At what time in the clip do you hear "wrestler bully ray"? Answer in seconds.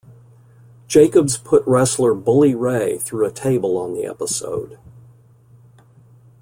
1.67-2.97